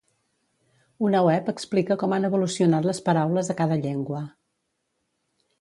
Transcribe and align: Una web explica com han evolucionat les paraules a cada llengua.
Una 1.07 1.19
web 1.27 1.51
explica 1.53 1.99
com 2.03 2.17
han 2.17 2.25
evolucionat 2.31 2.89
les 2.91 3.05
paraules 3.11 3.53
a 3.53 3.57
cada 3.63 3.81
llengua. 3.85 4.27